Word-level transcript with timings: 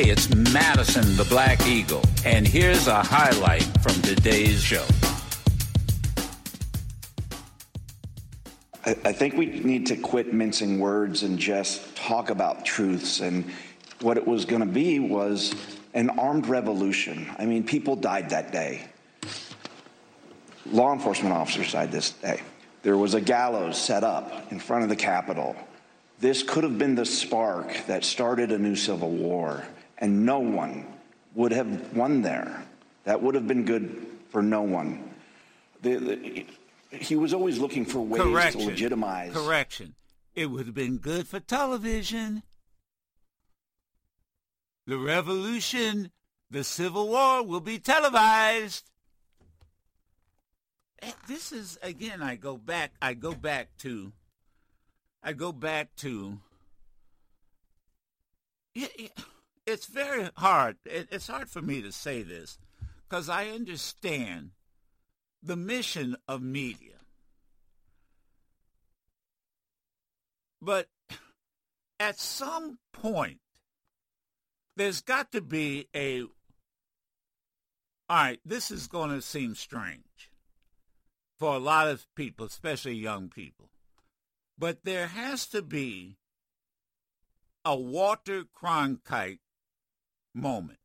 Hey, 0.00 0.08
it's 0.08 0.34
Madison 0.34 1.14
the 1.18 1.26
Black 1.26 1.66
Eagle, 1.66 2.00
and 2.24 2.48
here's 2.48 2.86
a 2.86 3.02
highlight 3.02 3.64
from 3.82 4.00
today's 4.00 4.62
show. 4.62 4.86
I, 8.86 8.96
I 9.04 9.12
think 9.12 9.34
we 9.34 9.44
need 9.44 9.84
to 9.88 9.96
quit 9.96 10.32
mincing 10.32 10.78
words 10.78 11.22
and 11.22 11.38
just 11.38 11.94
talk 11.96 12.30
about 12.30 12.64
truths. 12.64 13.20
And 13.20 13.44
what 14.00 14.16
it 14.16 14.26
was 14.26 14.46
going 14.46 14.62
to 14.62 14.66
be 14.66 15.00
was 15.00 15.54
an 15.92 16.08
armed 16.18 16.46
revolution. 16.46 17.30
I 17.38 17.44
mean, 17.44 17.62
people 17.62 17.94
died 17.94 18.30
that 18.30 18.52
day. 18.52 18.88
Law 20.64 20.94
enforcement 20.94 21.34
officers 21.34 21.72
died 21.72 21.92
this 21.92 22.12
day. 22.12 22.40
There 22.82 22.96
was 22.96 23.12
a 23.12 23.20
gallows 23.20 23.78
set 23.78 24.02
up 24.02 24.50
in 24.50 24.60
front 24.60 24.82
of 24.82 24.88
the 24.88 24.96
Capitol. 24.96 25.54
This 26.20 26.42
could 26.42 26.64
have 26.64 26.78
been 26.78 26.94
the 26.94 27.04
spark 27.04 27.84
that 27.86 28.02
started 28.02 28.50
a 28.50 28.58
new 28.58 28.76
civil 28.76 29.10
war, 29.10 29.62
and 30.00 30.24
no 30.24 30.38
one 30.38 30.86
would 31.34 31.52
have 31.52 31.96
won 31.96 32.22
there. 32.22 32.64
That 33.04 33.22
would 33.22 33.34
have 33.34 33.46
been 33.46 33.64
good 33.64 34.06
for 34.30 34.42
no 34.42 34.62
one. 34.62 35.14
The, 35.82 35.96
the, 35.96 36.46
he 36.96 37.16
was 37.16 37.32
always 37.32 37.58
looking 37.58 37.84
for 37.84 38.00
ways 38.00 38.22
Correction. 38.22 38.60
to 38.62 38.66
legitimize. 38.68 39.32
Correction. 39.32 39.94
It 40.34 40.46
would 40.46 40.66
have 40.66 40.74
been 40.74 40.98
good 40.98 41.26
for 41.26 41.40
television. 41.40 42.42
The 44.86 44.98
revolution, 44.98 46.10
the 46.50 46.64
Civil 46.64 47.08
War 47.08 47.44
will 47.44 47.60
be 47.60 47.78
televised. 47.78 48.84
Eh, 51.02 51.12
This 51.28 51.52
is 51.52 51.78
again. 51.82 52.22
I 52.22 52.36
go 52.36 52.56
back. 52.56 52.92
I 53.00 53.14
go 53.14 53.32
back 53.34 53.68
to. 53.78 54.12
I 55.22 55.32
go 55.32 55.52
back 55.52 55.94
to. 55.96 56.38
Yeah, 58.74 58.86
yeah, 58.98 59.08
It's 59.70 59.86
very 59.86 60.28
hard. 60.36 60.78
It, 60.84 61.08
it's 61.12 61.28
hard 61.28 61.48
for 61.48 61.62
me 61.62 61.80
to 61.80 61.92
say 61.92 62.22
this 62.22 62.58
because 63.08 63.28
I 63.28 63.50
understand 63.50 64.50
the 65.40 65.54
mission 65.54 66.16
of 66.26 66.42
media. 66.42 66.96
But 70.60 70.88
at 72.00 72.18
some 72.18 72.78
point, 72.92 73.38
there's 74.76 75.02
got 75.02 75.30
to 75.32 75.40
be 75.40 75.86
a. 75.94 76.22
All 76.22 76.30
right, 78.16 78.40
this 78.44 78.72
is 78.72 78.88
going 78.88 79.10
to 79.10 79.22
seem 79.22 79.54
strange 79.54 80.32
for 81.38 81.54
a 81.54 81.60
lot 81.60 81.86
of 81.86 82.06
people, 82.16 82.46
especially 82.46 82.94
young 82.94 83.28
people. 83.28 83.70
But 84.58 84.84
there 84.84 85.06
has 85.06 85.46
to 85.48 85.62
be 85.62 86.16
a 87.64 87.76
Walter 87.76 88.42
Cronkite 88.42 89.38
moment. 90.34 90.78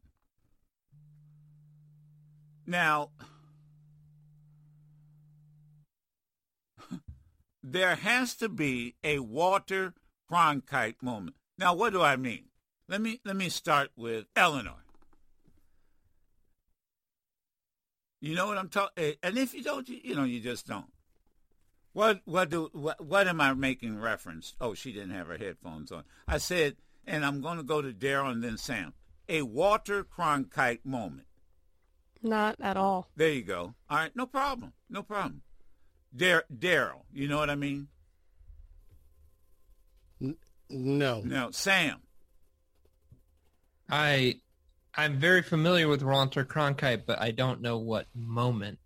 Now, 2.66 3.12
there 7.64 7.96
has 7.96 8.36
to 8.36 8.50
be 8.50 8.96
a 9.04 9.20
Walter 9.20 9.94
Cronkite 10.32 11.02
moment. 11.02 11.36
Now, 11.58 11.74
what 11.76 11.94
do 11.94 12.02
I 12.02 12.16
mean? 12.16 12.46
Let 12.88 13.02
me 13.02 13.20
let 13.26 13.36
me 13.36 13.50
start 13.50 13.90
with 13.96 14.26
Eleanor. 14.36 14.84
You 18.22 18.36
know 18.36 18.48
what 18.48 18.58
I'm 18.58 18.70
talking, 18.70 19.04
eh, 19.04 19.14
and 19.22 19.38
if 19.38 19.54
you 19.54 19.62
don't, 19.62 19.88
you, 19.88 20.00
you 20.04 20.16
know, 20.16 20.24
you 20.24 20.40
just 20.40 20.66
don't. 20.68 20.92
What 21.94 22.22
what 22.26 22.50
do 22.50 22.70
what, 22.74 23.04
what 23.04 23.28
am 23.28 23.40
I 23.40 23.54
making 23.54 24.00
reference? 24.00 24.56
Oh, 24.60 24.74
she 24.74 24.92
didn't 24.92 25.12
have 25.12 25.28
her 25.28 25.38
headphones 25.38 25.92
on. 25.92 26.04
I 26.28 26.40
said, 26.40 26.76
and 27.08 27.26
I'm 27.26 27.42
going 27.42 27.58
to 27.58 27.64
go 27.64 27.82
to 27.82 27.94
Daryl 27.94 28.32
and 28.32 28.44
then 28.44 28.58
Sam. 28.58 28.94
A 29.28 29.42
Walter 29.42 30.04
Cronkite 30.04 30.86
moment. 30.86 31.28
Not 32.22 32.56
at 32.60 32.78
all. 32.78 33.10
There 33.16 33.32
you 33.32 33.44
go. 33.44 33.76
All 33.90 33.98
right, 33.98 34.16
no 34.16 34.26
problem, 34.26 34.74
no 34.90 35.04
problem. 35.04 35.42
Dar- 36.16 36.46
Daryl, 36.56 37.02
you 37.12 37.28
know 37.28 37.38
what 37.38 37.50
I 37.50 37.56
mean? 37.56 37.88
No. 40.70 41.22
No, 41.22 41.52
Sam. 41.52 42.02
I 43.90 44.40
I'm 44.96 45.20
very 45.20 45.42
familiar 45.42 45.88
with 45.88 46.02
Walter 46.02 46.46
Cronkite, 46.46 47.06
but 47.06 47.22
I 47.22 47.32
don't 47.32 47.62
know 47.62 47.78
what 47.78 48.08
moment. 48.16 48.80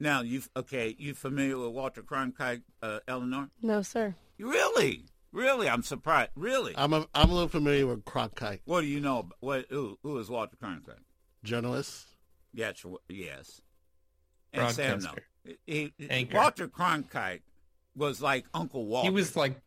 Now 0.00 0.22
you 0.22 0.42
okay? 0.56 0.94
You 0.98 1.14
familiar 1.14 1.56
with 1.56 1.70
Walter 1.70 2.02
Cronkite, 2.02 2.62
uh, 2.82 2.98
Eleanor? 3.06 3.50
No, 3.62 3.80
sir. 3.82 4.14
You 4.36 4.50
really, 4.50 5.06
really? 5.34 5.68
I'm 5.68 5.82
surprised. 5.82 6.30
Really? 6.36 6.72
I'm 6.76 6.92
a, 6.94 7.06
I'm 7.14 7.28
a 7.30 7.32
little 7.34 7.48
familiar 7.48 7.86
with 7.86 8.04
Cronkite. 8.04 8.60
what 8.64 8.80
do 8.80 8.86
you 8.86 9.00
know? 9.00 9.18
ab- 9.20 9.34
What? 9.40 9.66
Who, 9.68 9.98
who 10.02 10.16
is 10.18 10.30
Walter 10.30 10.56
Cronkite? 10.56 11.02
Journalist. 11.42 12.06
Yes, 12.54 12.78
sure, 12.78 12.98
yes. 13.08 13.60
And 14.52 14.74
Sam, 14.74 15.00
no. 15.00 15.10
He, 15.66 15.92
he- 15.98 16.28
Walter 16.32 16.68
Cronkite 16.68 17.42
was 17.96 18.22
like 18.22 18.46
Uncle 18.54 18.86
Walter. 18.86 19.08
He 19.10 19.14
was 19.14 19.36
like 19.36 19.60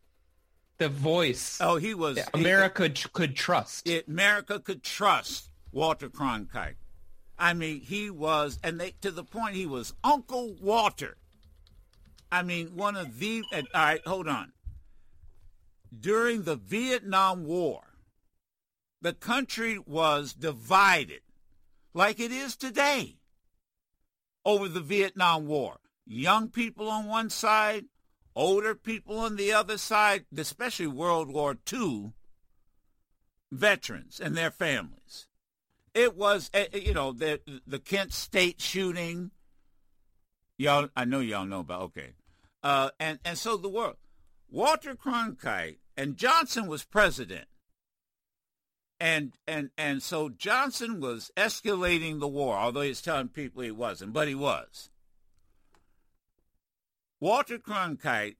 the 0.78 0.88
voice 0.88 1.58
Oh, 1.60 1.76
he 1.76 1.94
was. 1.94 2.16
that 2.16 2.30
he- 2.34 2.40
America 2.40 2.88
ch- 2.88 3.12
could 3.12 3.36
trust. 3.36 3.86
it, 3.88 4.08
America 4.08 4.58
could 4.58 4.82
trust 4.82 5.50
Walter 5.72 6.08
Cronkite. 6.08 6.76
I 7.38 7.52
mean, 7.54 7.80
he 7.82 8.10
was, 8.10 8.58
and 8.64 8.80
they 8.80 8.92
to 9.02 9.10
the 9.12 9.22
point 9.22 9.54
he 9.54 9.66
was 9.66 9.92
Uncle 10.02 10.56
Walter. 10.60 11.16
I 12.32 12.42
mean, 12.42 12.68
one 12.74 12.96
of 12.96 13.18
the. 13.20 13.42
And, 13.52 13.68
all 13.74 13.84
right, 13.84 14.00
hold 14.06 14.26
on. 14.28 14.52
During 15.96 16.42
the 16.42 16.56
Vietnam 16.56 17.44
War, 17.44 17.82
the 19.00 19.12
country 19.12 19.78
was 19.78 20.34
divided, 20.34 21.20
like 21.94 22.20
it 22.20 22.32
is 22.32 22.56
today, 22.56 23.18
over 24.44 24.68
the 24.68 24.80
Vietnam 24.80 25.46
War. 25.46 25.78
Young 26.06 26.48
people 26.48 26.88
on 26.88 27.06
one 27.06 27.30
side, 27.30 27.86
older 28.34 28.74
people 28.74 29.18
on 29.18 29.36
the 29.36 29.52
other 29.52 29.78
side, 29.78 30.24
especially 30.36 30.86
World 30.86 31.30
War 31.30 31.56
II 31.72 32.12
veterans 33.50 34.20
and 34.20 34.36
their 34.36 34.50
families. 34.50 35.26
It 35.94 36.16
was, 36.16 36.50
eh, 36.54 36.66
eh, 36.72 36.78
you 36.78 36.94
know, 36.94 37.12
the 37.12 37.40
the 37.66 37.78
Kent 37.78 38.12
State 38.12 38.60
shooting. 38.60 39.30
Y'all, 40.56 40.88
I 40.96 41.04
know 41.04 41.20
y'all 41.20 41.46
know 41.46 41.60
about. 41.60 41.82
Okay, 41.82 42.12
uh, 42.62 42.90
and 43.00 43.18
and 43.24 43.38
so 43.38 43.56
the 43.56 43.68
world. 43.68 43.96
Walter 44.50 44.94
Cronkite 44.94 45.78
and 45.96 46.16
Johnson 46.16 46.66
was 46.66 46.84
president, 46.84 47.48
and 48.98 49.34
and 49.46 49.70
and 49.76 50.02
so 50.02 50.28
Johnson 50.30 51.00
was 51.00 51.30
escalating 51.36 52.18
the 52.20 52.28
war, 52.28 52.56
although 52.56 52.80
he's 52.80 53.02
telling 53.02 53.28
people 53.28 53.62
he 53.62 53.70
wasn't, 53.70 54.12
but 54.12 54.28
he 54.28 54.34
was. 54.34 54.90
Walter 57.20 57.58
Cronkite 57.58 58.36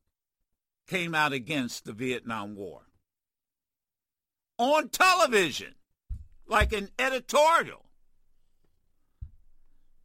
came 0.87 1.15
out 1.15 1.33
against 1.33 1.85
the 1.85 1.93
Vietnam 1.93 2.55
War 2.57 2.83
on 4.57 4.89
television, 4.89 5.75
like 6.47 6.73
an 6.73 6.89
editorial. 6.99 7.85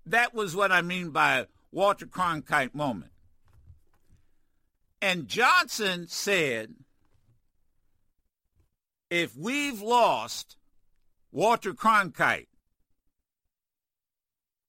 That 0.06 0.34
was 0.34 0.56
what 0.56 0.72
I 0.72 0.82
mean 0.82 1.12
by 1.12 1.48
Walter 1.72 2.06
Cronkite 2.06 2.76
moment. 2.76 3.13
And 5.04 5.28
Johnson 5.28 6.08
said, 6.08 6.76
if 9.10 9.36
we've 9.36 9.82
lost 9.82 10.56
Walter 11.30 11.74
Cronkite, 11.74 12.48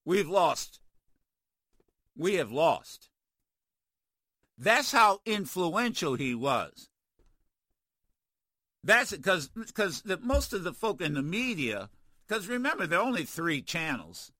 we've 0.04 0.28
lost. 0.28 0.80
We 2.16 2.34
have 2.34 2.50
lost. 2.50 3.10
That's 4.58 4.90
how 4.90 5.20
influential 5.24 6.16
he 6.16 6.34
was. 6.34 6.88
That's 8.82 9.12
because 9.12 9.46
because 9.46 10.02
most 10.20 10.52
of 10.52 10.64
the 10.64 10.72
folk 10.72 11.00
in 11.00 11.14
the 11.14 11.22
media, 11.22 11.90
because 12.26 12.48
remember 12.48 12.88
there 12.88 12.98
are 12.98 13.06
only 13.06 13.24
three 13.24 13.62
channels, 13.62 14.32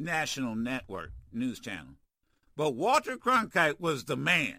national 0.00 0.56
network 0.56 1.12
news 1.32 1.60
channel, 1.60 1.94
but 2.56 2.74
Walter 2.74 3.16
Cronkite 3.16 3.78
was 3.78 4.06
the 4.06 4.16
man, 4.16 4.58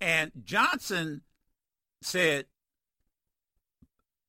and 0.00 0.32
Johnson 0.44 1.22
said, 2.00 2.46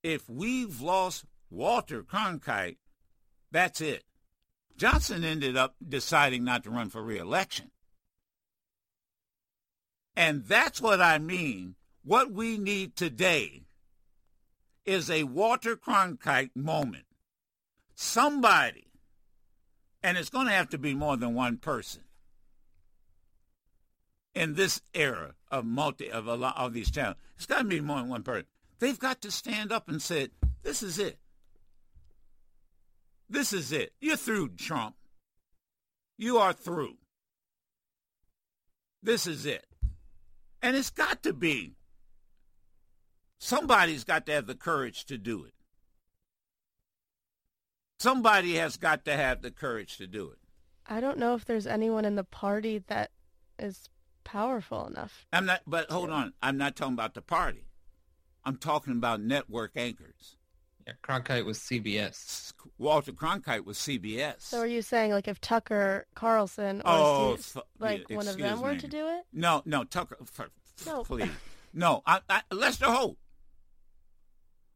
if 0.01 0.29
we've 0.29 0.81
lost 0.81 1.25
Walter 1.49 2.03
Cronkite, 2.03 2.77
that's 3.51 3.81
it. 3.81 4.03
Johnson 4.77 5.23
ended 5.23 5.57
up 5.57 5.75
deciding 5.87 6.43
not 6.43 6.63
to 6.63 6.69
run 6.69 6.89
for 6.89 7.03
reelection. 7.03 7.71
And 10.15 10.45
that's 10.45 10.81
what 10.81 11.01
I 11.01 11.17
mean. 11.17 11.75
What 12.03 12.31
we 12.31 12.57
need 12.57 12.95
today 12.95 13.63
is 14.85 15.09
a 15.09 15.23
Walter 15.23 15.75
Cronkite 15.75 16.55
moment. 16.55 17.05
Somebody, 17.95 18.87
and 20.01 20.17
it's 20.17 20.29
going 20.29 20.47
to 20.47 20.53
have 20.53 20.69
to 20.69 20.77
be 20.77 20.93
more 20.93 21.17
than 21.17 21.35
one 21.35 21.57
person 21.57 22.03
in 24.33 24.55
this 24.55 24.81
era 24.93 25.35
of 25.49 25.65
multi 25.65 26.11
of 26.11 26.27
a 26.27 26.35
lot 26.35 26.57
of 26.57 26.73
these 26.73 26.91
channels. 26.91 27.17
It's 27.35 27.45
got 27.45 27.59
to 27.59 27.63
be 27.65 27.81
more 27.81 27.99
than 27.99 28.09
one 28.09 28.23
person. 28.23 28.45
They've 28.79 28.99
got 28.99 29.21
to 29.21 29.31
stand 29.31 29.71
up 29.71 29.89
and 29.89 30.01
say, 30.01 30.29
"This 30.63 30.83
is 30.83 30.99
it. 30.99 31.17
This 33.29 33.53
is 33.53 33.71
it. 33.71 33.93
You're 33.99 34.17
through, 34.17 34.49
Trump. 34.49 34.95
You 36.17 36.37
are 36.37 36.53
through. 36.53 36.97
This 39.01 39.27
is 39.27 39.45
it. 39.45 39.65
And 40.61 40.75
it's 40.75 40.89
got 40.89 41.23
to 41.23 41.33
be. 41.33 41.75
Somebody's 43.39 44.03
got 44.03 44.25
to 44.25 44.33
have 44.33 44.47
the 44.47 44.55
courage 44.55 45.05
to 45.05 45.17
do 45.17 45.45
it. 45.45 45.53
Somebody 47.99 48.55
has 48.55 48.77
got 48.77 49.05
to 49.05 49.15
have 49.15 49.41
the 49.41 49.51
courage 49.51 49.97
to 49.97 50.07
do 50.07 50.31
it. 50.31 50.39
I 50.87 50.99
don't 50.99 51.17
know 51.17 51.35
if 51.35 51.45
there's 51.45 51.67
anyone 51.67 52.03
in 52.03 52.15
the 52.15 52.23
party 52.23 52.83
that 52.87 53.11
is 53.57 53.89
powerful 54.31 54.87
enough. 54.87 55.25
I'm 55.33 55.45
not, 55.45 55.61
but 55.65 55.89
hold 55.91 56.09
on. 56.09 56.33
I'm 56.41 56.57
not 56.57 56.75
talking 56.75 56.93
about 56.93 57.13
the 57.13 57.21
party. 57.21 57.65
I'm 58.45 58.57
talking 58.57 58.93
about 58.93 59.21
network 59.21 59.71
anchors. 59.75 60.37
Yeah, 60.87 60.93
Cronkite 61.03 61.45
was 61.45 61.59
CBS. 61.59 62.53
Walter 62.77 63.11
Cronkite 63.11 63.65
was 63.65 63.77
CBS. 63.77 64.41
So 64.41 64.59
are 64.59 64.65
you 64.67 64.81
saying 64.81 65.11
like 65.11 65.27
if 65.27 65.39
Tucker 65.41 66.05
Carlson 66.15 66.81
or 66.81 66.83
Oh, 66.85 67.35
Steve- 67.37 67.45
fu- 67.45 67.61
like 67.79 68.09
yeah, 68.09 68.15
one 68.15 68.27
of 68.27 68.33
excuse 68.33 68.49
them 68.51 68.61
were 68.61 68.75
to 68.75 68.87
do 68.87 69.07
it? 69.07 69.23
No, 69.33 69.61
no, 69.65 69.83
Tucker. 69.83 70.17
For, 70.25 70.49
No. 70.85 71.03
Please. 71.03 71.29
No, 71.73 72.01
I, 72.05 72.21
I, 72.29 72.41
Lester 72.51 72.85
Holt. 72.87 73.17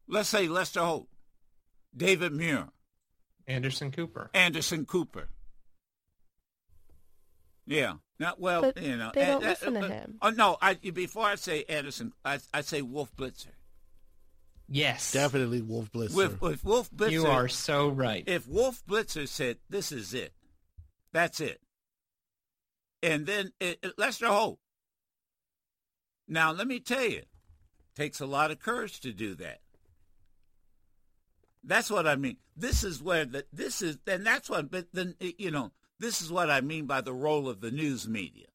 Let's 0.06 0.28
say 0.28 0.46
Lester 0.48 0.80
Holt. 0.80 1.08
David 1.96 2.32
Muir. 2.32 2.68
Anderson 3.46 3.90
Cooper. 3.90 4.30
Anderson 4.34 4.84
Cooper. 4.84 5.28
Yeah. 7.66 7.94
Not 8.18 8.40
well, 8.40 8.62
But 8.62 8.80
you 8.80 8.96
know. 8.96 9.10
they 9.12 9.22
eh, 9.22 9.26
don't 9.26 9.44
eh, 9.44 9.48
listen 9.50 9.74
to 9.74 9.80
but- 9.80 9.90
him. 9.90 10.18
Oh 10.22 10.30
no! 10.30 10.56
I 10.62 10.74
before 10.74 11.26
I 11.26 11.34
say 11.34 11.64
Anderson, 11.68 12.12
I, 12.24 12.38
I 12.52 12.60
say 12.60 12.80
Wolf 12.82 13.14
Blitzer. 13.16 13.48
Yes. 14.68 15.12
Definitely 15.12 15.60
Wolf 15.60 15.90
Blitzer. 15.92 16.14
With, 16.14 16.40
with 16.40 16.64
Wolf 16.64 16.90
Blitzer, 16.90 17.10
You 17.10 17.26
are 17.26 17.48
so 17.48 17.88
right. 17.88 18.24
if 18.26 18.46
Wolf 18.48 18.82
Blitzer 18.88 19.26
said, 19.28 19.58
"This 19.68 19.90
is 19.92 20.14
it," 20.14 20.32
that's 21.12 21.40
it, 21.40 21.60
and 23.02 23.26
then 23.26 23.52
it, 23.60 23.78
it- 23.82 23.98
Lester 23.98 24.28
Holt. 24.28 24.58
Now 26.28 26.52
let 26.52 26.66
me 26.68 26.78
tell 26.80 27.04
you, 27.04 27.22
takes 27.96 28.20
a 28.20 28.26
lot 28.26 28.50
of 28.52 28.58
courage 28.60 29.00
to 29.00 29.12
do 29.12 29.34
that. 29.34 29.58
That's 31.62 31.90
what 31.90 32.06
I 32.06 32.16
mean. 32.16 32.36
This 32.56 32.84
is 32.84 33.02
where 33.02 33.24
the 33.24 33.44
this 33.52 33.82
is, 33.82 33.98
and 34.06 34.24
that's 34.24 34.48
what. 34.48 34.70
But 34.70 34.86
then 34.92 35.14
you 35.20 35.50
know, 35.50 35.72
this 35.98 36.20
is 36.20 36.30
what 36.30 36.50
I 36.50 36.60
mean 36.60 36.86
by 36.86 37.00
the 37.00 37.12
role 37.12 37.48
of 37.48 37.60
the 37.60 37.70
news 37.70 38.08
media. 38.08 38.46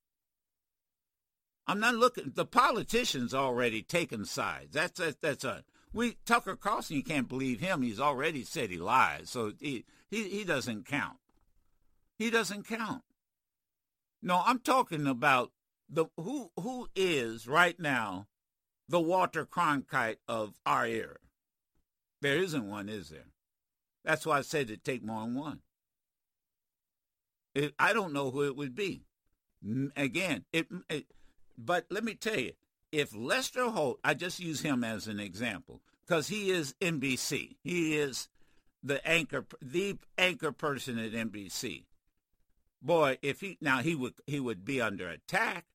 I'm 1.68 1.80
not 1.80 1.95
looking. 1.95 2.31
The 2.36 2.45
politicians 2.45 3.33
already 3.33 3.83
taken 3.83 4.25
sides. 4.25 4.74
That's 4.74 5.00
that's, 5.00 5.18
that's 5.21 5.44
a 5.44 5.63
we 5.94 6.18
Tucker 6.25 6.56
Carlson. 6.56 6.95
You 6.95 7.03
can't 7.03 7.30
believe 7.30 7.59
him. 7.59 7.81
He's 7.81 8.00
already 8.00 8.44
said 8.44 8.71
he 8.71 8.77
lies, 8.77 9.30
so 9.30 9.53
he 9.59 9.86
he 10.09 10.27
he 10.30 10.44
doesn't 10.44 10.88
count. 10.88 11.18
He 12.18 12.30
doesn't 12.30 12.68
count. 12.68 13.03
No, 14.21 14.42
I'm 14.45 14.59
talking 14.59 15.06
about 15.07 15.51
the 15.88 16.06
who 16.18 16.51
who 16.59 16.89
is 16.95 17.47
right 17.47 17.80
now 17.80 18.27
the 18.89 19.00
Walter 19.00 19.45
Cronkite 19.45 20.18
of 20.27 20.59
our 20.65 20.85
era. 20.85 21.18
There 22.21 22.38
isn't 22.38 22.68
one, 22.68 22.89
is 22.89 23.09
there? 23.09 23.27
That's 24.03 24.25
why 24.25 24.39
I 24.39 24.42
said 24.42 24.63
it'd 24.63 24.83
take 24.83 25.03
more 25.03 25.21
than 25.21 25.35
one. 25.35 25.62
It, 27.59 27.73
I 27.77 27.91
don't 27.91 28.13
know 28.13 28.31
who 28.31 28.44
it 28.44 28.56
would 28.56 28.73
be. 28.73 29.03
Again, 29.97 30.45
it, 30.53 30.67
it. 30.89 31.07
But 31.57 31.88
let 31.89 32.06
me 32.06 32.13
tell 32.13 32.39
you, 32.39 32.53
if 32.94 33.13
Lester 33.13 33.69
Holt, 33.69 34.00
I 34.01 34.13
just 34.13 34.39
use 34.39 34.61
him 34.61 34.81
as 34.81 35.07
an 35.07 35.19
example 35.19 35.81
because 36.07 36.29
he 36.29 36.51
is 36.51 36.73
NBC. 36.79 37.57
He 37.61 37.97
is 37.97 38.29
the 38.81 39.06
anchor, 39.06 39.45
the 39.61 39.97
anchor 40.17 40.53
person 40.53 40.97
at 40.97 41.11
NBC. 41.11 41.83
Boy, 42.81 43.17
if 43.21 43.41
he 43.41 43.57
now 43.59 43.79
he 43.79 43.94
would 43.94 44.13
he 44.25 44.39
would 44.39 44.63
be 44.63 44.79
under 44.79 45.09
attack 45.09 45.65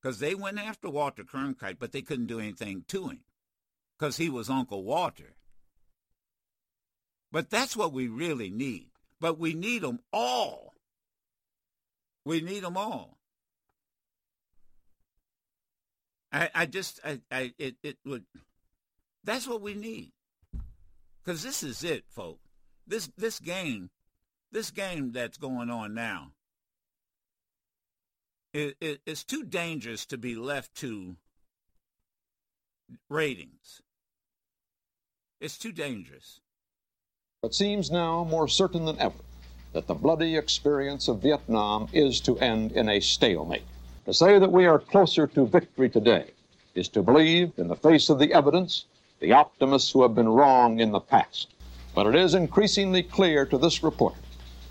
because 0.00 0.20
they 0.20 0.36
went 0.36 0.60
after 0.60 0.88
Walter 0.88 1.24
Cronkite, 1.24 1.80
but 1.80 1.90
they 1.90 2.02
couldn't 2.02 2.26
do 2.26 2.38
anything 2.38 2.84
to 2.86 3.08
him 3.08 3.24
because 3.98 4.16
he 4.16 4.30
was 4.30 4.48
Uncle 4.48 4.84
Walter. 4.84 5.34
But 7.32 7.50
that's 7.50 7.76
what 7.76 7.92
we 7.92 8.06
really 8.06 8.48
need. 8.48 8.90
But 9.20 9.40
we 9.40 9.54
need 9.54 9.82
them 9.82 9.98
all. 10.12 10.69
We 12.30 12.40
need 12.40 12.62
them 12.62 12.76
all. 12.76 13.18
I, 16.32 16.48
I 16.54 16.66
just, 16.66 17.00
I, 17.04 17.18
I, 17.28 17.52
it, 17.58 17.74
it 17.82 17.96
would. 18.06 18.22
That's 19.24 19.48
what 19.48 19.60
we 19.60 19.74
need. 19.74 20.12
Because 21.24 21.42
this 21.42 21.64
is 21.64 21.82
it, 21.82 22.04
folks. 22.08 22.48
This, 22.86 23.10
this 23.18 23.40
game, 23.40 23.90
this 24.52 24.70
game 24.70 25.10
that's 25.10 25.38
going 25.38 25.70
on 25.70 25.92
now, 25.92 26.30
it, 28.54 28.76
it, 28.80 29.00
it's 29.06 29.24
too 29.24 29.42
dangerous 29.42 30.06
to 30.06 30.16
be 30.16 30.36
left 30.36 30.76
to 30.76 31.16
ratings. 33.08 33.82
It's 35.40 35.58
too 35.58 35.72
dangerous. 35.72 36.38
It 37.42 37.54
seems 37.54 37.90
now 37.90 38.22
more 38.22 38.46
certain 38.46 38.84
than 38.84 39.00
ever 39.00 39.16
that 39.72 39.86
the 39.86 39.94
bloody 39.94 40.36
experience 40.36 41.08
of 41.08 41.22
Vietnam 41.22 41.88
is 41.92 42.20
to 42.20 42.38
end 42.38 42.72
in 42.72 42.88
a 42.88 43.00
stalemate. 43.00 43.64
To 44.06 44.14
say 44.14 44.38
that 44.38 44.52
we 44.52 44.66
are 44.66 44.78
closer 44.78 45.26
to 45.28 45.46
victory 45.46 45.88
today 45.88 46.30
is 46.74 46.88
to 46.88 47.02
believe, 47.02 47.52
in 47.56 47.68
the 47.68 47.76
face 47.76 48.08
of 48.08 48.18
the 48.18 48.32
evidence, 48.32 48.86
the 49.20 49.32
optimists 49.32 49.92
who 49.92 50.02
have 50.02 50.14
been 50.14 50.28
wrong 50.28 50.80
in 50.80 50.92
the 50.92 51.00
past. 51.00 51.48
But 51.94 52.06
it 52.06 52.14
is 52.14 52.34
increasingly 52.34 53.02
clear 53.02 53.44
to 53.46 53.58
this 53.58 53.82
report 53.82 54.14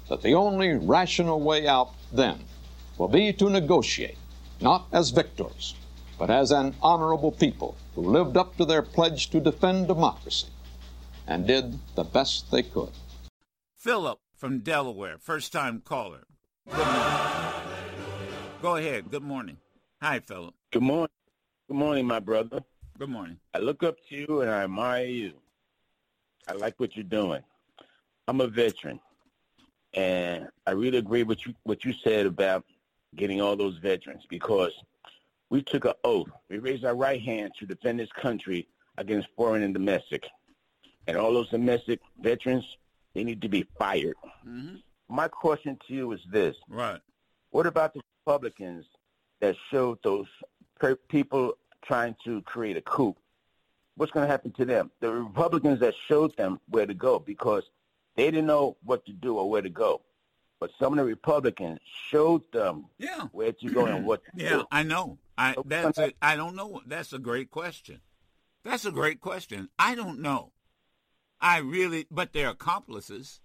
that 0.10 0.22
the 0.22 0.34
only 0.34 0.74
rational 0.74 1.40
way 1.40 1.68
out 1.68 1.92
then 2.12 2.40
will 2.98 3.08
be 3.08 3.32
to 3.34 3.50
negotiate, 3.50 4.18
not 4.60 4.88
as 4.92 5.12
victors, 5.12 5.76
but 6.18 6.30
as 6.30 6.52
an 6.52 6.76
honorable 6.82 7.32
people 7.32 7.78
who 7.96 8.02
lived 8.02 8.36
up 8.36 8.58
to 8.58 8.66
their 8.66 8.82
pledge 8.82 9.30
to 9.30 9.40
defend 9.40 9.88
democracy 9.88 10.48
and 11.28 11.46
did 11.46 11.78
the 11.96 12.04
best 12.04 12.50
they 12.52 12.64
could. 12.64 12.92
Philip 13.78 14.20
from 14.40 14.60
Delaware, 14.60 15.18
first 15.20 15.52
time 15.52 15.82
caller. 15.84 16.24
Good 16.66 16.78
morning. 16.78 17.44
Go 18.62 18.76
ahead. 18.78 19.12
Good 19.12 19.24
morning. 19.24 19.58
Hi, 20.02 20.20
Philip. 20.20 20.56
Good 20.72 20.82
morning. 20.82 21.10
Good 21.68 21.76
morning, 21.76 22.08
my 22.08 22.20
brother. 22.20 22.62
Good 22.98 23.10
morning. 23.10 23.38
I 23.54 23.60
look 23.60 23.84
up 23.84 23.98
to 24.08 24.16
you 24.16 24.42
and 24.42 24.50
I 24.50 24.64
admire 24.64 25.06
you. 25.06 25.34
I 26.48 26.54
like 26.54 26.80
what 26.80 26.96
you're 26.96 27.04
doing. 27.04 27.44
I'm 28.30 28.40
a 28.40 28.48
veteran, 28.48 29.00
and 29.94 30.48
I 30.66 30.72
really 30.72 31.00
agree 31.00 31.24
with 31.24 31.46
you 31.46 31.54
what 31.64 31.84
you 31.84 31.94
said 32.04 32.26
about 32.26 32.64
getting 33.16 33.42
all 33.42 33.58
those 33.58 33.78
veterans 33.78 34.24
because 34.30 34.72
we 35.50 35.62
took 35.62 35.84
an 35.86 35.94
oath. 36.04 36.30
We 36.50 36.60
raised 36.60 36.86
our 36.86 36.96
right 36.96 37.22
hand 37.22 37.52
to 37.60 37.66
defend 37.66 38.00
this 38.00 38.12
country 38.14 38.68
against 38.98 39.28
foreign 39.36 39.64
and 39.64 39.74
domestic, 39.74 40.26
and 41.08 41.18
all 41.18 41.34
those 41.34 41.50
domestic 41.50 42.00
veterans 42.22 42.66
they 43.20 43.26
need 43.26 43.42
to 43.42 43.50
be 43.50 43.66
fired. 43.78 44.16
hmm 44.44 44.76
My 45.10 45.28
question 45.28 45.78
to 45.88 45.94
you 45.94 46.14
is 46.14 46.22
this: 46.32 46.56
Right. 46.70 47.02
What 47.52 47.66
about 47.68 47.94
the 47.94 48.02
Republicans 48.26 48.86
that 49.42 49.58
showed 49.70 50.00
those 50.04 50.28
per- 50.80 50.96
people 50.96 51.58
trying 51.84 52.16
to 52.24 52.42
create 52.44 52.78
a 52.78 52.82
coup? 52.82 53.16
What's 53.98 54.14
going 54.14 54.26
to 54.26 54.32
happen 54.32 54.52
to 54.54 54.64
them? 54.64 54.90
The 55.02 55.12
Republicans 55.12 55.82
that 55.82 55.96
showed 56.08 56.38
them 56.38 56.62
where 56.70 56.86
to 56.86 56.94
go 56.94 57.20
because 57.20 57.64
they 58.16 58.32
didn't 58.32 58.46
know 58.48 58.78
what 58.86 59.06
to 59.08 59.12
do 59.12 59.36
or 59.38 59.50
where 59.50 59.62
to 59.62 59.70
go. 59.70 60.02
But 60.62 60.72
some 60.80 60.94
of 60.94 60.98
the 61.00 61.04
Republicans 61.06 61.80
showed 62.10 62.44
them 62.54 62.86
Yeah. 63.00 63.28
where 63.34 63.52
to 63.52 63.70
go 63.70 63.86
and 63.88 64.06
what 64.06 64.24
to 64.24 64.32
Yeah, 64.36 64.50
do. 64.60 64.66
I 64.72 64.84
know. 64.84 65.18
I 65.38 65.56
that's 65.66 65.98
a, 65.98 66.14
I 66.22 66.38
don't 66.38 66.56
know. 66.56 66.82
That's 66.86 67.12
a 67.12 67.20
great 67.20 67.52
question. 67.52 68.00
That's 68.64 68.86
a 68.86 68.92
great 68.92 69.20
question. 69.20 69.68
I 69.78 69.96
don't 69.96 70.20
know. 70.22 70.54
I 71.42 71.60
really, 71.60 72.06
but 72.12 72.34
they're 72.34 72.50
accomplices. 72.50 73.40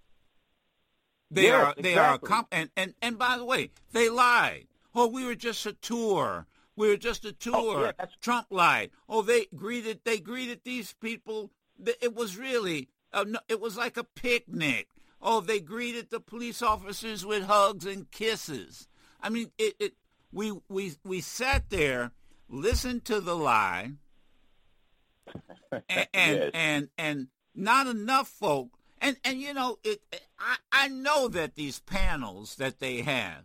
They 1.31 1.45
Yes, 1.45 1.65
are. 1.65 1.75
They 1.83 1.97
are. 1.97 2.15
exactly. 2.17 2.29
Accom- 2.31 2.47
and 2.53 2.71
and 2.77 2.95
and 3.03 3.19
by 3.19 3.37
the 3.39 3.45
way, 3.45 3.71
they 3.93 4.09
lied. 4.09 4.67
Oh, 4.95 5.07
we 5.09 5.25
were 5.25 5.35
just 5.35 5.65
a 5.67 5.73
tour. 5.73 6.47
We 6.77 6.89
were 6.89 6.97
just 6.97 7.25
a 7.25 7.33
tour. 7.33 7.55
Oh, 7.57 7.93
yeah, 7.99 8.07
Trump 8.21 8.47
lied. 8.51 8.91
Oh, 9.09 9.23
they 9.23 9.47
greeted. 9.55 10.01
They 10.05 10.19
greeted 10.19 10.61
these 10.65 10.93
people. 10.95 11.51
It 12.01 12.15
was 12.15 12.37
really. 12.37 12.89
Uh, 13.13 13.25
no, 13.29 13.39
it 13.49 13.61
was 13.61 13.77
like 13.77 13.97
a 13.97 14.05
picnic. 14.05 14.89
Oh, 15.23 15.41
they 15.41 15.61
greeted 15.61 16.11
the 16.11 16.21
police 16.21 16.63
officers 16.63 17.25
with 17.25 17.45
hugs 17.45 17.87
and 17.87 18.11
kisses. 18.11 18.89
I 19.23 19.29
mean, 19.31 19.51
it. 19.59 19.75
it 19.79 19.95
we 20.33 20.53
we 20.69 20.95
we 21.05 21.21
sat 21.21 21.71
there, 21.71 22.11
listened 22.49 23.05
to 23.07 23.21
the 23.21 23.37
lie, 23.37 23.93
and 25.89 26.09
and, 26.13 26.37
Yes. 26.37 26.51
and 26.55 26.89
and 26.99 27.29
not 27.55 27.87
enough 27.87 28.29
folk 28.29 28.71
and 29.01 29.17
and 29.25 29.41
you 29.41 29.53
know 29.55 29.79
it 29.85 30.03
I, 30.39 30.57
I 30.73 30.89
know 30.89 31.29
that 31.29 31.55
these 31.55 31.81
panels 31.81 32.57
that 32.57 32.79
they 32.81 33.03
have 33.03 33.45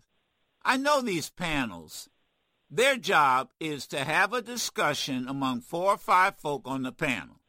i 0.63 0.77
know 0.77 1.01
these 1.01 1.29
panels 1.29 2.09
their 2.69 2.97
job 2.97 3.49
is 3.59 3.87
to 3.87 4.03
have 4.03 4.33
a 4.33 4.41
discussion 4.41 5.27
among 5.27 5.61
four 5.61 5.93
or 5.93 5.97
five 5.97 6.37
folk 6.37 6.63
on 6.65 6.83
the 6.83 6.91
panel 6.91 7.39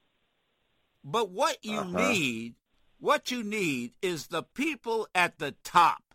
but 1.05 1.31
what 1.31 1.59
you 1.63 1.79
Uh-huh. 1.81 1.99
need 2.11 2.55
What 2.99 3.31
you 3.31 3.43
need 3.43 3.93
is 4.03 4.27
the 4.27 4.43
people 4.43 5.09
at 5.15 5.39
the 5.39 5.53
top. 5.65 6.15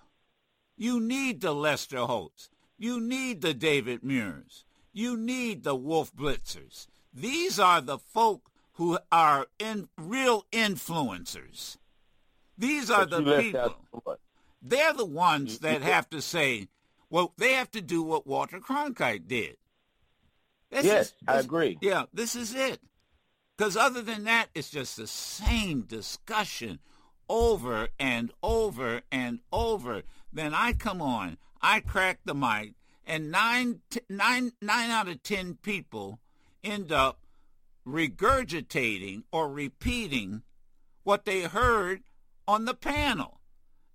You 0.77 0.99
need 0.99 1.41
the 1.41 1.55
Lester 1.55 2.05
Holts. 2.05 2.49
You 2.77 2.99
need 3.01 3.41
the 3.41 3.55
David 3.55 4.03
Muirs. 4.03 4.65
You 4.93 5.17
need 5.17 5.63
the 5.63 5.73
Wolf 5.75 6.13
Blitzers. 6.13 6.85
These 7.11 7.59
are 7.59 7.81
the 7.81 7.97
folk 7.97 8.51
who 8.75 8.97
are 9.11 9.47
in 9.59 9.87
real 9.97 10.45
influencers. 10.51 11.77
These 12.57 12.89
are 12.89 13.05
But 13.05 13.25
the 13.25 13.37
people. 13.41 13.75
They're 14.61 14.93
the 14.93 15.05
ones 15.05 15.59
that 15.59 15.81
have 15.81 16.09
to 16.09 16.21
say, 16.21 16.67
well, 17.09 17.33
they 17.37 17.53
have 17.53 17.71
to 17.71 17.81
do 17.81 18.01
what 18.01 18.25
Walter 18.25 18.59
Cronkite 18.59 19.27
did. 19.27 19.57
This 20.71 20.85
Yes, 20.85 21.05
is- 21.07 21.13
I 21.27 21.39
agree. 21.39 21.77
Yeah, 21.81 22.05
this 22.13 22.35
is 22.35 22.53
it. 22.55 22.81
Because 23.57 23.77
other 23.77 24.01
than 24.01 24.25
that, 24.25 24.49
it's 24.53 24.69
just 24.69 24.97
the 24.97 25.07
same 25.07 25.81
discussion 25.83 26.79
over 27.29 27.87
and 27.99 28.31
over 28.43 29.01
and 29.11 29.39
over. 29.53 30.03
Then 30.33 30.53
I 30.53 30.73
come 30.73 31.01
on, 31.01 31.37
I 31.61 31.79
crack 31.79 32.19
the 32.25 32.35
mic, 32.35 32.73
and 33.05 33.31
nine, 33.31 33.81
t- 33.89 34.01
nine, 34.09 34.51
nine 34.61 34.89
out 34.91 35.07
of 35.07 35.23
ten 35.23 35.55
people 35.55 36.19
end 36.63 36.91
up 36.91 37.19
regurgitating 37.87 39.23
or 39.31 39.49
repeating 39.49 40.43
what 41.03 41.25
they 41.25 41.41
heard 41.43 42.03
on 42.47 42.65
the 42.65 42.73
panel. 42.73 43.41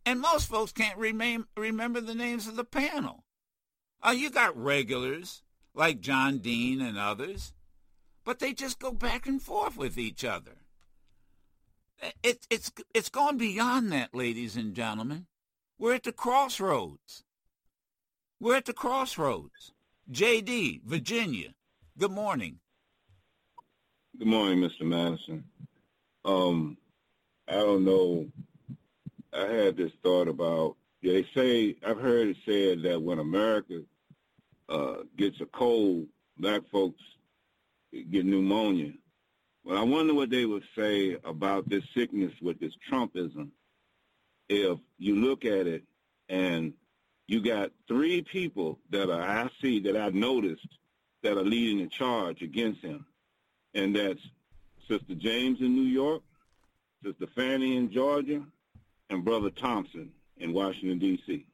And 0.07 0.21
most 0.21 0.49
folks 0.49 0.73
can't 0.73 0.99
remain, 0.99 1.45
remember 1.57 2.01
the 2.01 2.15
names 2.15 2.47
of 2.47 2.57
the 2.57 2.65
panel. 2.65 3.25
Uh, 4.03 4.13
you 4.13 4.31
got 4.31 4.57
regulars 4.57 5.43
like 5.75 6.01
John 6.01 6.39
Dean 6.39 6.81
and 6.81 6.99
others, 6.99 7.53
but 8.25 8.39
they 8.39 8.53
just 8.53 8.79
go 8.79 8.93
back 8.93 9.27
and 9.27 9.43
forth 9.43 9.77
with 9.77 9.99
each 9.99 10.25
other. 10.25 10.57
It, 12.23 12.47
it's, 12.49 12.73
it's 12.95 13.11
gone 13.11 13.37
beyond 13.37 13.93
that, 13.93 14.15
ladies 14.15 14.57
and 14.57 14.75
gentlemen. 14.75 15.27
We're 15.79 15.95
at 15.95 16.05
the 16.05 16.13
crossroads. 16.13 17.25
We're 18.39 18.57
at 18.57 18.65
the 18.65 18.73
crossroads. 18.73 19.73
JD, 20.11 20.83
Virginia, 20.85 21.55
good 21.99 22.11
morning. 22.11 22.61
Good 24.19 24.27
morning, 24.27 24.59
Mr. 24.59 24.83
Madison. 24.83 25.45
Um, 26.25 26.77
I 27.49 27.55
don't 27.55 27.85
know. 27.85 28.27
I 29.33 29.47
had 29.47 29.77
this 29.77 29.93
thought 30.03 30.29
about. 30.29 30.77
They 31.03 31.25
say 31.35 31.77
I've 31.87 32.01
heard 32.01 32.29
it 32.29 32.37
said 32.45 32.83
that 32.83 33.01
when 33.01 33.19
America 33.21 33.83
uh, 34.69 34.97
gets 35.17 35.41
a 35.41 35.47
cold, 35.47 36.07
black 36.37 36.63
folks 36.71 37.01
get 37.93 38.27
pneumonia. 38.27 38.93
Well, 39.65 39.79
I 39.79 39.85
wonder 39.85 40.13
what 40.13 40.29
they 40.29 40.45
would 40.45 40.65
say 40.77 41.17
about 41.25 41.69
this 41.69 41.85
sickness 41.95 42.33
with 42.43 42.61
this 42.61 42.75
Trumpism. 42.91 43.49
If 44.51 44.79
you 44.99 45.17
look 45.17 45.45
at 45.45 45.67
it 45.67 45.85
and 46.29 46.75
you 47.27 47.41
got 47.41 47.71
three 47.89 48.23
people 48.23 48.81
that 48.91 49.09
are 49.09 49.23
I 49.23 49.49
see 49.63 49.81
that 49.81 49.97
I've 49.97 50.15
noticed 50.15 50.69
that 51.23 51.39
are 51.39 51.45
leading 51.45 51.79
the 51.79 51.89
charge 51.89 52.43
against 52.43 52.83
him 52.83 53.07
and 53.75 53.95
that's 53.95 54.21
Sister 54.89 55.15
James 55.15 55.61
in 55.61 55.75
New 55.75 55.83
York, 55.83 56.23
Sister 57.05 57.27
Fani 57.35 57.77
in 57.77 57.91
Georgia, 57.93 58.43
and 59.09 59.25
Brother 59.25 59.51
Thompson 59.51 60.11
in 60.39 60.53
Washington, 60.53 60.99
D.C. 60.99 61.47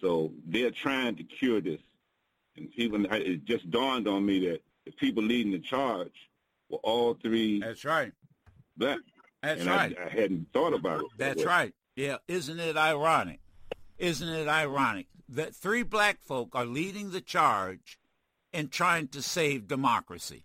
So 0.00 0.32
they're 0.46 0.70
trying 0.70 1.16
to 1.16 1.24
cure 1.24 1.60
this. 1.60 1.80
And 2.56 2.70
people, 2.72 3.04
it 3.10 3.44
just 3.44 3.70
dawned 3.70 4.06
on 4.08 4.26
me 4.26 4.46
that 4.48 4.60
the 4.84 4.92
people 4.92 5.22
leading 5.22 5.52
the 5.52 5.58
charge 5.60 6.12
were 6.68 6.78
all 6.78 7.14
three 7.14 7.60
That's 7.60 7.84
right. 7.84 8.12
black. 8.76 8.98
That's 9.42 9.60
and 9.60 9.70
right. 9.70 9.96
I, 9.98 10.06
I 10.06 10.08
hadn't 10.08 10.48
thought 10.52 10.74
about 10.74 11.00
it. 11.00 11.06
that 11.18 11.36
That's 11.36 11.40
way. 11.40 11.44
right. 11.46 11.74
Yeah, 11.96 12.16
isn't 12.28 12.58
it 12.60 12.76
ironic? 12.76 13.40
Isn't 13.98 14.28
it 14.28 14.48
ironic 14.48 15.06
that 15.28 15.54
three 15.54 15.82
black 15.82 16.18
folk 16.22 16.50
are 16.54 16.66
leading 16.66 17.10
the 17.10 17.20
charge 17.20 17.98
in 18.52 18.68
trying 18.68 19.08
to 19.08 19.22
save 19.22 19.66
democracy? 19.68 20.44